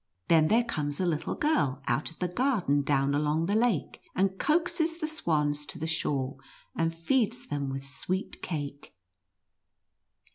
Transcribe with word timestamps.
Then 0.29 0.47
there 0.47 0.63
comes 0.63 0.99
a 0.99 1.05
little 1.05 1.35
girl 1.35 1.79
out 1.87 2.09
of 2.09 2.17
the 2.17 2.27
garden 2.27 2.81
down 2.81 3.13
along 3.13 3.45
the 3.45 3.53
lake, 3.53 4.01
and 4.15 4.39
coaxes 4.39 4.97
the 4.97 5.07
swans 5.07 5.63
to 5.67 5.77
the 5.77 5.85
shore, 5.85 6.37
and 6.75 6.91
feeds 6.91 7.45
them 7.45 7.69
with 7.69 7.85
sweet 7.85 8.41
cake." 8.41 8.95